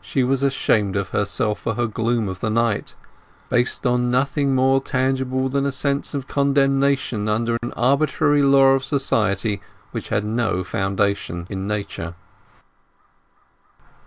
[0.00, 2.94] She was ashamed of herself for her gloom of the night,
[3.50, 8.84] based on nothing more tangible than a sense of condemnation under an arbitrary law of
[8.86, 9.60] society
[9.90, 12.14] which had no foundation in Nature.